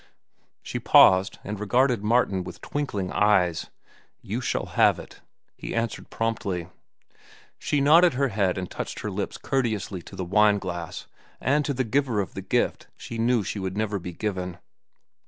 She 0.63 0.79
paused 0.79 1.37
and 1.43 1.59
regarded 1.59 2.03
Martin 2.03 2.43
with 2.43 2.59
twinkling 2.61 3.11
eyes. 3.11 3.67
"You 4.23 4.41
shall 4.41 4.65
have 4.73 4.97
it," 4.97 5.21
he 5.55 5.75
answered 5.75 6.09
promptly. 6.09 6.69
She 7.59 7.81
nodded 7.81 8.15
her 8.15 8.29
head 8.29 8.57
and 8.57 8.67
touched 8.71 9.01
her 9.01 9.11
lips 9.11 9.37
courteously 9.37 10.01
to 10.01 10.15
the 10.15 10.25
wine 10.25 10.57
glass 10.57 11.05
and 11.39 11.63
to 11.65 11.73
the 11.75 11.83
giver 11.83 12.19
of 12.19 12.33
the 12.33 12.41
gift 12.41 12.87
she 12.97 13.19
knew 13.19 13.43
would 13.57 13.77
never 13.77 13.99
be 13.99 14.11
given. 14.13 14.57